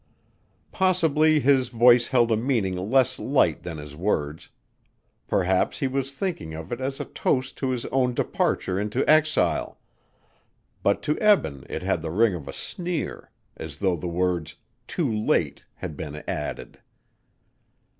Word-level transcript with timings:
Possibly 0.71 1.39
his 1.41 1.69
voice 1.69 2.07
held 2.07 2.31
a 2.31 2.35
meaning 2.35 2.75
less 2.75 3.19
light 3.19 3.61
than 3.61 3.77
his 3.77 3.95
words. 3.95 4.49
Perhaps 5.27 5.77
he 5.77 5.87
was 5.87 6.11
thinking 6.11 6.55
of 6.55 6.71
it 6.71 6.81
as 6.81 6.99
a 6.99 7.05
toast 7.05 7.55
to 7.57 7.69
his 7.69 7.85
own 7.91 8.15
departure 8.15 8.79
into 8.79 9.07
exile, 9.07 9.77
but 10.81 11.03
to 11.03 11.19
Eben 11.19 11.67
it 11.69 11.83
had 11.83 12.01
the 12.01 12.09
ring 12.09 12.33
of 12.33 12.47
a 12.47 12.51
sneer, 12.53 13.29
as 13.57 13.77
though 13.77 13.95
the 13.95 14.07
words 14.07 14.55
"too 14.87 15.07
late" 15.13 15.65
had 15.75 15.95
been 15.95 16.23
added. 16.27 16.79